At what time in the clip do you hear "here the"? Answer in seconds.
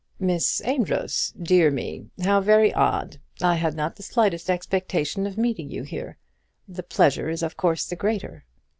5.83-6.81